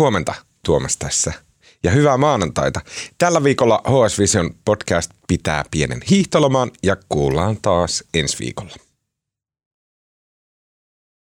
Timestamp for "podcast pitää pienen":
4.64-6.00